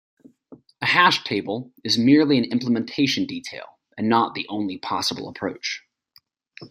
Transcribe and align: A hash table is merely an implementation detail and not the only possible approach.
A 0.81 0.87
hash 0.87 1.23
table 1.25 1.71
is 1.83 1.99
merely 1.99 2.39
an 2.39 2.45
implementation 2.45 3.27
detail 3.27 3.77
and 3.95 4.09
not 4.09 4.33
the 4.33 4.47
only 4.49 4.79
possible 4.79 5.29
approach. 5.29 5.83